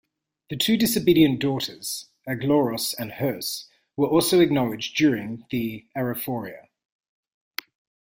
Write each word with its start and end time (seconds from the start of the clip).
The 0.49 0.55
two 0.57 0.77
disobedient 0.77 1.41
daughters, 1.41 2.07
Aglauros 2.27 2.95
and 2.97 3.11
Herse, 3.11 3.67
were 3.95 4.07
also 4.07 4.39
acknowledged 4.39 4.97
during 4.97 5.45
the 5.51 5.85
Arrephoria. 5.95 6.69